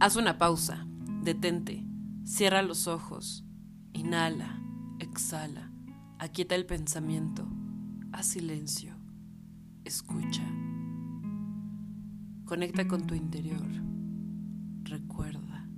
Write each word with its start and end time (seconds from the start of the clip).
Haz 0.00 0.14
una 0.14 0.38
pausa, 0.38 0.86
detente, 1.24 1.84
cierra 2.22 2.62
los 2.62 2.86
ojos, 2.86 3.44
inhala, 3.92 4.62
exhala, 5.00 5.72
aquieta 6.20 6.54
el 6.54 6.66
pensamiento, 6.66 7.48
haz 8.12 8.26
silencio, 8.26 8.94
escucha. 9.84 10.44
Conecta 12.44 12.86
con 12.86 13.08
tu 13.08 13.16
interior, 13.16 13.66
recuerda, 14.84 15.68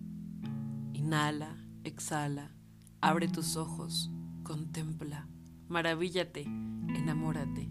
inhala, 0.93 1.57
exhala, 1.85 2.53
abre 3.01 3.27
tus 3.27 3.57
ojos, 3.57 4.11
contempla, 4.43 5.29
maravíllate, 5.67 6.43
enamórate. 6.43 7.69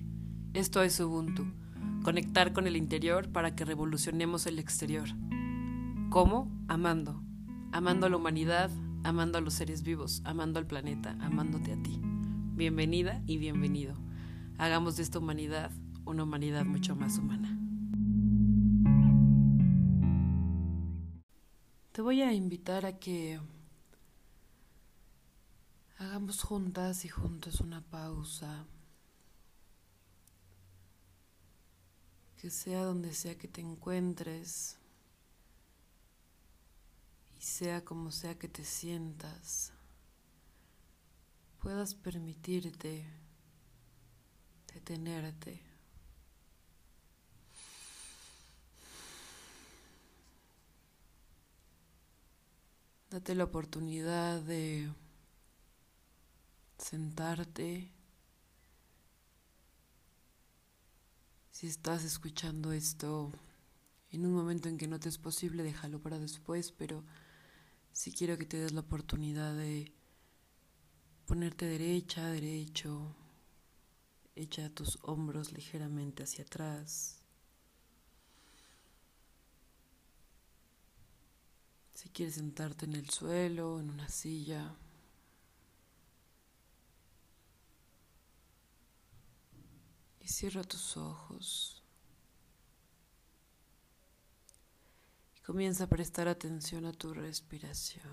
Esto 0.55 0.81
es 0.81 0.99
Ubuntu, 0.99 1.45
conectar 2.03 2.53
con 2.53 2.65
el 2.65 2.75
interior 2.75 3.31
para 3.31 3.55
que 3.55 3.65
revolucionemos 3.65 4.47
el 4.47 4.57
exterior. 4.57 5.09
¿Cómo? 6.09 6.51
Amando. 6.67 7.21
Amando 7.71 8.07
a 8.07 8.09
la 8.09 8.17
humanidad, 8.17 8.71
amando 9.03 9.37
a 9.37 9.41
los 9.41 9.53
seres 9.53 9.83
vivos, 9.83 10.23
amando 10.25 10.57
al 10.57 10.65
planeta, 10.65 11.15
amándote 11.21 11.73
a 11.73 11.83
ti. 11.83 12.01
Bienvenida 12.01 13.21
y 13.27 13.37
bienvenido. 13.37 13.93
Hagamos 14.57 14.97
de 14.97 15.03
esta 15.03 15.19
humanidad 15.19 15.71
una 16.05 16.23
humanidad 16.23 16.65
mucho 16.65 16.95
más 16.95 17.19
humana. 17.19 17.55
Te 21.91 22.01
voy 22.01 22.23
a 22.23 22.33
invitar 22.33 22.87
a 22.87 22.97
que 22.97 23.39
hagamos 25.99 26.41
juntas 26.41 27.05
y 27.05 27.09
juntos 27.09 27.61
una 27.61 27.81
pausa. 27.81 28.65
Que 32.35 32.49
sea 32.49 32.83
donde 32.83 33.13
sea 33.13 33.37
que 33.37 33.47
te 33.47 33.61
encuentres 33.61 34.78
y 37.39 37.43
sea 37.43 37.85
como 37.85 38.11
sea 38.11 38.37
que 38.37 38.49
te 38.49 38.65
sientas, 38.65 39.71
puedas 41.59 41.95
permitirte 41.95 43.05
detenerte. 44.73 45.61
Date 53.09 53.33
la 53.33 53.45
oportunidad 53.45 54.41
de 54.41 54.91
sentarte. 56.77 57.91
Si 61.51 61.67
estás 61.67 62.03
escuchando 62.03 62.71
esto 62.71 63.31
en 64.11 64.25
un 64.25 64.33
momento 64.33 64.69
en 64.69 64.77
que 64.77 64.87
no 64.87 64.99
te 64.99 65.09
es 65.09 65.17
posible, 65.17 65.63
déjalo 65.63 65.99
para 65.99 66.19
después, 66.19 66.71
pero 66.71 67.03
si 67.99 68.13
quiero 68.13 68.37
que 68.37 68.45
te 68.45 68.55
des 68.55 68.71
la 68.71 68.79
oportunidad 68.79 69.53
de 69.55 69.91
ponerte 71.25 71.65
derecha, 71.65 72.29
derecho, 72.29 73.13
echa 74.37 74.69
tus 74.69 74.99
hombros 75.01 75.51
ligeramente 75.51 76.23
hacia 76.23 76.45
atrás. 76.45 77.19
Si 81.93 82.07
quieres 82.07 82.35
sentarte 82.35 82.85
en 82.85 82.93
el 82.93 83.09
suelo, 83.09 83.81
en 83.81 83.89
una 83.89 84.07
silla. 84.07 84.77
Y 90.21 90.27
cierra 90.29 90.63
tus 90.63 90.95
ojos. 90.95 91.78
Comienza 95.49 95.85
a 95.85 95.87
prestar 95.87 96.27
atención 96.27 96.85
a 96.85 96.93
tu 96.93 97.11
respiración. 97.11 98.05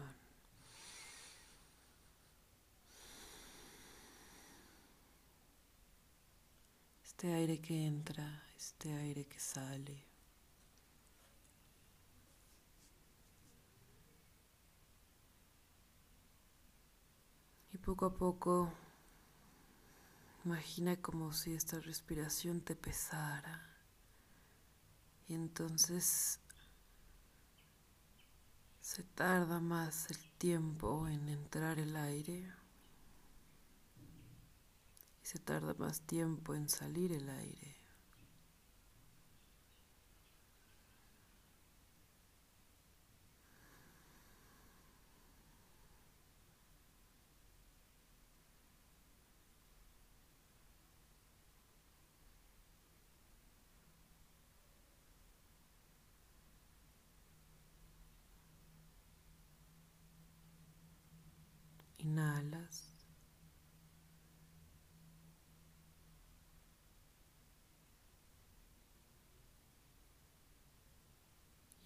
Este 7.05 7.35
aire 7.35 7.61
que 7.61 7.87
entra, 7.87 8.43
este 8.57 8.91
aire 8.91 9.27
que 9.27 9.39
sale. 9.39 10.03
Y 17.75 17.77
poco 17.77 18.07
a 18.07 18.17
poco 18.17 18.73
imagina 20.47 20.97
como 20.97 21.35
si 21.35 21.53
esta 21.53 21.81
respiración 21.81 22.63
te 22.63 22.75
pesara. 22.75 23.77
Y 25.29 25.35
entonces 25.35 26.41
se 28.87 29.03
tarda 29.03 29.59
más 29.59 30.09
el 30.13 30.31
tiempo 30.39 31.09
en 31.09 31.29
entrar 31.29 31.81
el 31.81 31.97
aire 31.97 32.49
y 35.21 35.27
se 35.27 35.41
tarda 35.41 35.75
más 35.75 36.03
tiempo 36.03 36.55
en 36.55 36.69
salir 36.69 37.11
el 37.11 37.29
aire. 37.29 37.76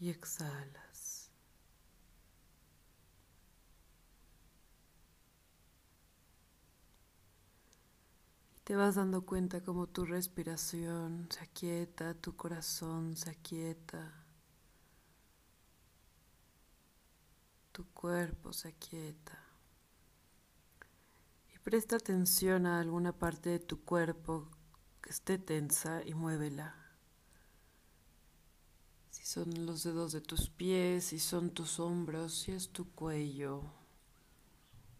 Y 0.00 0.10
exhalas. 0.10 1.30
Y 8.56 8.60
te 8.64 8.74
vas 8.74 8.96
dando 8.96 9.24
cuenta 9.24 9.62
como 9.62 9.86
tu 9.86 10.04
respiración 10.04 11.28
se 11.30 11.40
aquieta, 11.44 12.14
tu 12.14 12.34
corazón 12.34 13.16
se 13.16 13.30
aquieta. 13.30 14.24
Tu 17.70 17.84
cuerpo 17.92 18.52
se 18.52 18.68
aquieta. 18.68 19.50
Presta 21.62 21.96
atención 21.96 22.66
a 22.66 22.80
alguna 22.80 23.12
parte 23.12 23.50
de 23.50 23.58
tu 23.60 23.84
cuerpo 23.84 24.48
que 25.02 25.10
esté 25.10 25.38
tensa 25.38 26.02
y 26.04 26.14
muévela. 26.14 26.89
Si 29.10 29.24
son 29.24 29.66
los 29.66 29.82
dedos 29.82 30.12
de 30.12 30.20
tus 30.20 30.48
pies, 30.48 31.04
si 31.04 31.18
son 31.18 31.50
tus 31.50 31.80
hombros, 31.80 32.34
si 32.34 32.52
es 32.52 32.70
tu 32.70 32.90
cuello, 32.92 33.62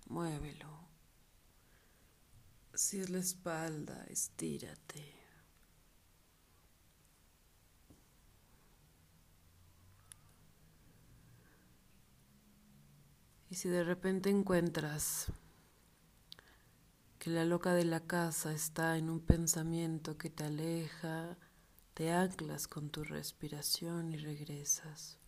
muévelo. 0.08 0.68
Si 2.74 3.00
es 3.00 3.10
la 3.10 3.18
espalda, 3.18 4.04
estírate. 4.08 5.20
Y 13.50 13.56
si 13.56 13.68
de 13.68 13.82
repente 13.82 14.30
encuentras 14.30 15.32
que 17.18 17.30
la 17.30 17.44
loca 17.44 17.74
de 17.74 17.84
la 17.84 18.00
casa 18.00 18.52
está 18.52 18.96
en 18.96 19.10
un 19.10 19.20
pensamiento 19.20 20.16
que 20.16 20.30
te 20.30 20.44
aleja, 20.44 21.36
te 22.00 22.10
anclas 22.10 22.66
con 22.66 22.88
tu 22.88 23.04
respiración 23.04 24.10
y 24.10 24.16
regresas. 24.16 25.18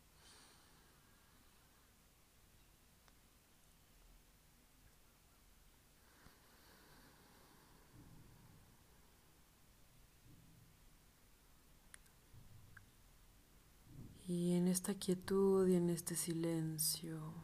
Y 14.27 14.55
en 14.55 14.67
esta 14.67 14.95
quietud 14.95 15.69
y 15.69 15.75
en 15.75 15.91
este 15.91 16.17
silencio 16.17 17.35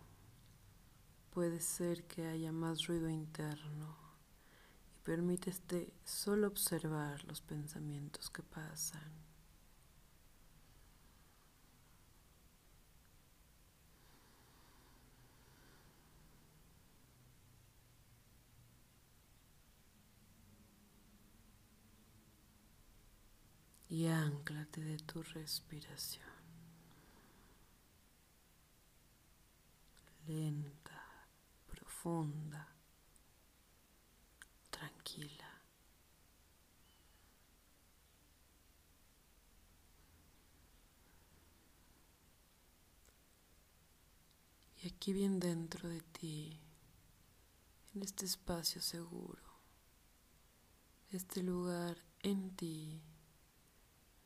puede 1.34 1.60
ser 1.60 2.04
que 2.04 2.26
haya 2.28 2.50
más 2.50 2.86
ruido 2.86 3.10
interno. 3.10 4.07
Permítete 5.08 5.94
solo 6.04 6.48
observar 6.48 7.24
los 7.24 7.40
pensamientos 7.40 8.28
que 8.28 8.42
pasan. 8.42 9.10
Y 23.88 24.08
anclate 24.08 24.82
de 24.82 24.98
tu 24.98 25.22
respiración. 25.22 26.28
lenta, 30.26 31.26
profunda, 31.66 32.77
tranquila. 35.08 35.44
Y 44.82 44.88
aquí 44.88 45.12
bien 45.12 45.40
dentro 45.40 45.88
de 45.88 46.00
ti, 46.00 46.60
en 47.94 48.02
este 48.02 48.26
espacio 48.26 48.80
seguro, 48.80 49.42
este 51.10 51.42
lugar 51.42 51.96
en 52.20 52.54
ti 52.54 53.02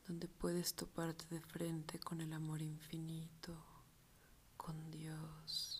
donde 0.07 0.27
puedes 0.27 0.75
toparte 0.75 1.25
de 1.29 1.39
frente 1.39 1.97
con 1.99 2.21
el 2.21 2.33
amor 2.33 2.61
infinito, 2.61 3.55
con 4.57 4.91
Dios, 4.91 5.72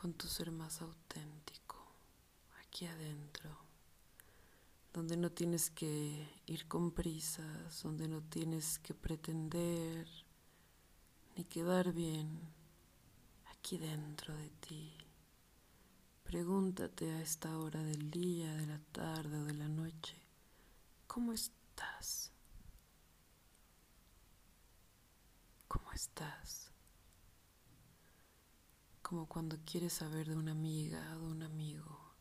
con 0.00 0.12
tu 0.12 0.28
ser 0.28 0.52
más 0.52 0.80
auténtico, 0.80 1.76
aquí 2.60 2.86
adentro, 2.86 3.50
donde 4.92 5.16
no 5.16 5.32
tienes 5.32 5.70
que 5.70 6.28
ir 6.46 6.68
con 6.68 6.92
prisas, 6.92 7.82
donde 7.82 8.06
no 8.06 8.22
tienes 8.22 8.78
que 8.78 8.94
pretender 8.94 10.06
ni 11.34 11.44
quedar 11.44 11.92
bien 11.92 12.28
aquí 13.50 13.76
dentro 13.76 14.34
de 14.36 14.50
ti. 14.60 14.96
Pregúntate 16.22 17.10
a 17.10 17.20
esta 17.20 17.58
hora 17.58 17.82
del 17.82 18.08
día, 18.08 18.54
de 18.54 18.66
la 18.66 18.78
tarde 18.92 19.38
o 19.38 19.44
de 19.44 19.54
la 19.54 19.68
noche, 19.68 20.16
¿cómo 21.08 21.32
estás? 21.32 22.30
¿Cómo 25.66 25.90
estás? 25.92 26.70
Como 29.08 29.26
cuando 29.26 29.56
quieres 29.64 29.94
saber 29.94 30.28
de 30.28 30.36
una 30.36 30.52
amiga 30.52 31.16
o 31.16 31.20
de 31.20 31.26
un 31.26 31.42
amigo 31.42 32.14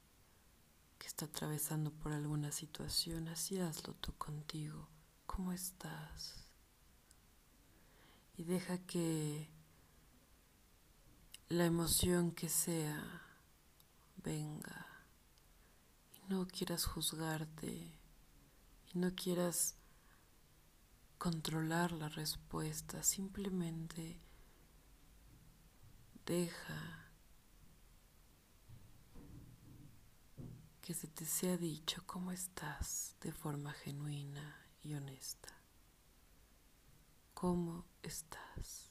que 0.97 1.07
está 1.07 1.25
atravesando 1.25 1.91
por 1.91 2.13
alguna 2.13 2.51
situación, 2.51 3.27
así 3.27 3.59
hazlo 3.59 3.93
tú 3.95 4.13
contigo. 4.17 4.87
¿Cómo 5.25 5.51
estás? 5.51 6.47
y 8.37 8.43
deja 8.43 8.77
que 8.77 9.49
la 11.49 11.65
emoción 11.65 12.31
que 12.31 12.49
sea 12.49 13.23
venga 14.17 14.85
y 16.13 16.29
no 16.29 16.45
quieras 16.47 16.85
juzgarte 16.85 17.99
y 18.93 18.97
no 18.97 19.15
quieras 19.15 19.75
controlar 21.17 21.91
la 21.93 22.09
respuesta, 22.09 23.01
simplemente 23.01 24.21
deja 26.27 27.09
que 30.81 30.93
se 30.93 31.07
te 31.07 31.23
sea 31.25 31.55
dicho 31.55 32.03
cómo 32.05 32.33
estás 32.33 33.15
de 33.21 33.31
forma 33.31 33.71
genuina 33.71 34.67
y 34.81 34.93
honesta. 34.93 35.49
¿Cómo 37.33 37.85
estás? 38.03 38.86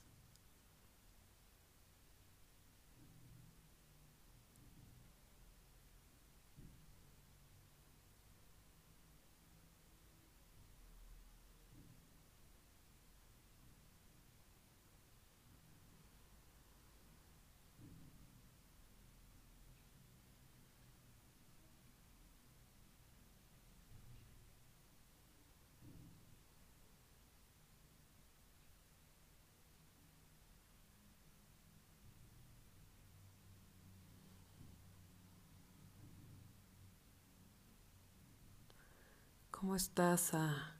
¿Cómo 39.66 39.74
estás 39.74 40.32
a 40.32 40.78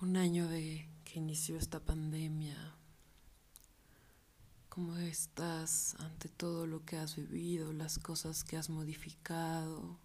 un 0.00 0.16
año 0.16 0.46
de 0.46 0.88
que 1.02 1.18
inició 1.18 1.58
esta 1.58 1.84
pandemia? 1.84 2.56
¿Cómo 4.68 4.96
estás 4.98 5.96
ante 5.98 6.28
todo 6.28 6.68
lo 6.68 6.84
que 6.84 6.96
has 6.96 7.16
vivido, 7.16 7.72
las 7.72 7.98
cosas 7.98 8.44
que 8.44 8.56
has 8.56 8.70
modificado, 8.70 9.98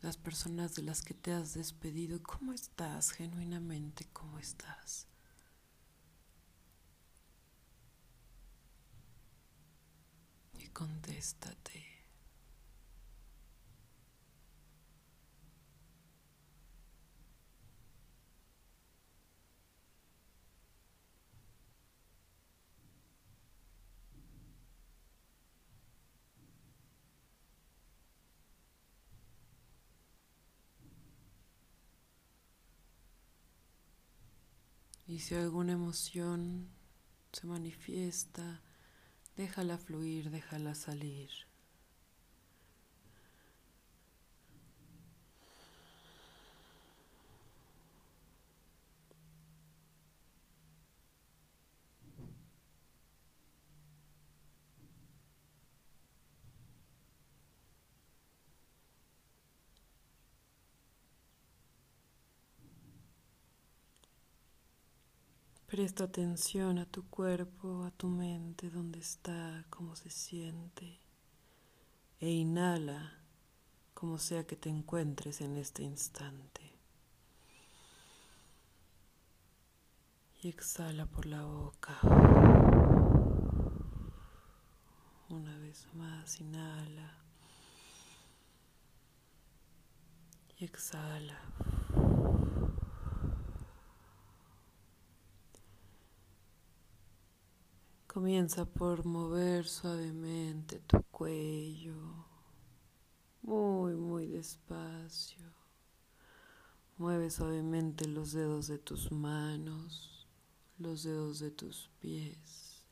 las 0.00 0.16
personas 0.16 0.74
de 0.74 0.84
las 0.84 1.02
que 1.02 1.12
te 1.12 1.34
has 1.34 1.52
despedido? 1.52 2.22
¿Cómo 2.22 2.54
estás 2.54 3.10
genuinamente? 3.10 4.08
¿Cómo 4.14 4.38
estás? 4.38 5.06
Y 10.54 10.66
contéstate. 10.68 11.95
Y 35.16 35.20
si 35.20 35.34
alguna 35.34 35.72
emoción 35.72 36.68
se 37.32 37.46
manifiesta, 37.46 38.60
déjala 39.34 39.78
fluir, 39.78 40.28
déjala 40.28 40.74
salir. 40.74 41.30
Presta 65.66 66.04
atención 66.04 66.78
a 66.78 66.86
tu 66.86 67.10
cuerpo, 67.10 67.82
a 67.84 67.90
tu 67.90 68.06
mente, 68.06 68.70
dónde 68.70 69.00
está, 69.00 69.64
cómo 69.68 69.96
se 69.96 70.10
siente. 70.10 71.00
E 72.20 72.30
inhala 72.30 73.18
como 73.92 74.18
sea 74.18 74.46
que 74.46 74.54
te 74.54 74.68
encuentres 74.68 75.40
en 75.40 75.56
este 75.56 75.82
instante. 75.82 76.60
Y 80.40 80.48
exhala 80.48 81.06
por 81.06 81.26
la 81.26 81.42
boca. 81.42 81.98
Una 85.28 85.58
vez 85.58 85.88
más, 85.94 86.40
inhala. 86.40 87.18
Y 90.58 90.64
exhala. 90.64 91.40
Comienza 98.16 98.64
por 98.64 99.04
mover 99.04 99.66
suavemente 99.68 100.78
tu 100.78 101.02
cuello, 101.10 102.24
muy, 103.42 103.94
muy 103.94 104.26
despacio. 104.26 105.44
Mueve 106.96 107.28
suavemente 107.28 108.08
los 108.08 108.32
dedos 108.32 108.68
de 108.68 108.78
tus 108.78 109.12
manos, 109.12 110.26
los 110.78 111.02
dedos 111.02 111.40
de 111.40 111.50
tus 111.50 111.90
pies. 112.00 112.86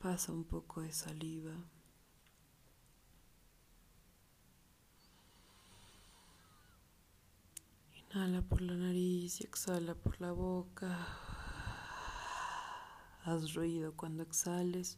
Pasa 0.00 0.32
un 0.32 0.42
poco 0.42 0.80
de 0.80 0.90
saliva. 0.90 1.54
Inhala 7.94 8.42
por 8.42 8.60
la 8.60 8.74
nariz 8.74 9.40
y 9.40 9.44
exhala 9.44 9.94
por 9.94 10.20
la 10.20 10.32
boca. 10.32 11.27
Haz 13.28 13.52
ruido 13.52 13.92
cuando 13.94 14.22
exhales. 14.22 14.96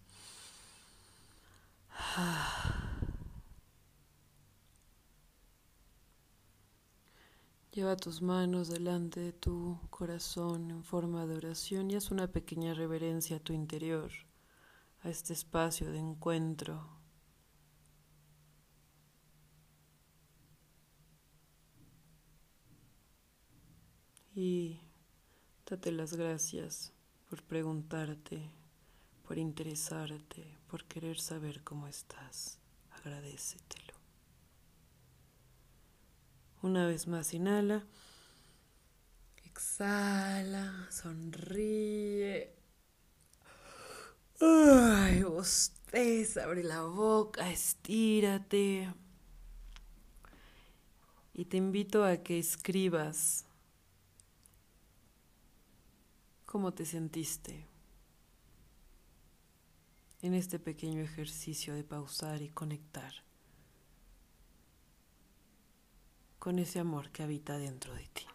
Lleva 7.72 7.96
tus 7.96 8.22
manos 8.22 8.68
delante 8.68 9.18
de 9.18 9.32
tu 9.32 9.80
corazón 9.90 10.70
en 10.70 10.84
forma 10.84 11.26
de 11.26 11.38
oración 11.38 11.90
y 11.90 11.96
haz 11.96 12.12
una 12.12 12.28
pequeña 12.28 12.72
reverencia 12.72 13.38
a 13.38 13.40
tu 13.40 13.52
interior, 13.52 14.12
a 15.02 15.10
este 15.10 15.32
espacio 15.32 15.90
de 15.90 15.98
encuentro. 15.98 16.86
Y 24.32 24.78
date 25.66 25.90
las 25.90 26.14
gracias 26.14 26.92
por 27.30 27.44
preguntarte, 27.44 28.50
por 29.22 29.38
interesarte, 29.38 30.58
por 30.66 30.84
querer 30.86 31.20
saber 31.20 31.62
cómo 31.62 31.86
estás. 31.86 32.58
Agradecetelo. 32.90 33.94
Una 36.60 36.88
vez 36.88 37.06
más, 37.06 37.32
inhala. 37.32 37.86
Exhala, 39.44 40.88
sonríe. 40.90 42.52
Ay, 44.40 45.22
bosteza, 45.22 46.44
abre 46.44 46.64
la 46.64 46.82
boca, 46.82 47.48
estírate. 47.48 48.92
Y 51.32 51.44
te 51.44 51.56
invito 51.58 52.04
a 52.04 52.16
que 52.16 52.40
escribas 52.40 53.46
cómo 56.50 56.74
te 56.74 56.84
sentiste 56.84 57.64
en 60.20 60.34
este 60.34 60.58
pequeño 60.58 61.00
ejercicio 61.00 61.76
de 61.76 61.84
pausar 61.84 62.42
y 62.42 62.48
conectar 62.48 63.12
con 66.40 66.58
ese 66.58 66.80
amor 66.80 67.12
que 67.12 67.22
habita 67.22 67.56
dentro 67.56 67.94
de 67.94 68.08
ti. 68.08 68.26